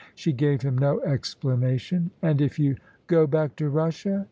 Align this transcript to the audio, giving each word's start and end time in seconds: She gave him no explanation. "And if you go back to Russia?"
She 0.15 0.33
gave 0.33 0.63
him 0.63 0.79
no 0.79 0.99
explanation. 1.01 2.09
"And 2.23 2.41
if 2.41 2.57
you 2.57 2.77
go 3.05 3.27
back 3.27 3.55
to 3.57 3.69
Russia?" 3.69 4.19